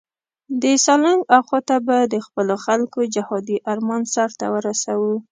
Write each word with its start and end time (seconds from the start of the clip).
د 0.61 0.63
سالنګ 0.85 1.21
اخواته 1.39 1.77
به 1.85 1.97
د 2.13 2.15
خپلو 2.25 2.55
خلکو 2.65 2.99
جهادي 3.15 3.57
آرمان 3.71 4.03
سرته 4.15 4.45
ورسوو. 4.55 5.13